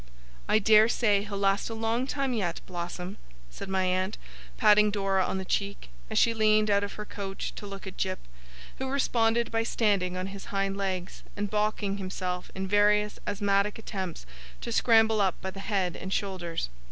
'I 0.49 0.57
dare 0.57 0.89
say 0.89 1.21
he'll 1.23 1.37
last 1.37 1.69
a 1.69 1.75
long 1.75 2.07
time 2.07 2.33
yet, 2.33 2.59
Blossom,' 2.65 3.17
said 3.51 3.69
my 3.69 3.83
aunt, 3.83 4.17
patting 4.57 4.89
Dora 4.89 5.23
on 5.23 5.37
the 5.37 5.45
cheek, 5.45 5.89
as 6.09 6.17
she 6.17 6.33
leaned 6.33 6.71
out 6.71 6.83
of 6.83 6.93
her 6.93 7.05
couch 7.05 7.53
to 7.57 7.67
look 7.67 7.85
at 7.85 7.97
Jip, 7.99 8.17
who 8.79 8.89
responded 8.89 9.51
by 9.51 9.61
standing 9.61 10.17
on 10.17 10.25
his 10.33 10.45
hind 10.45 10.75
legs, 10.75 11.21
and 11.37 11.51
baulking 11.51 11.97
himself 11.97 12.49
in 12.55 12.67
various 12.67 13.19
asthmatic 13.27 13.77
attempts 13.77 14.25
to 14.61 14.71
scramble 14.71 15.21
up 15.21 15.39
by 15.39 15.51
the 15.51 15.59
head 15.59 15.95
and 15.95 16.11
shoulders. 16.11 16.69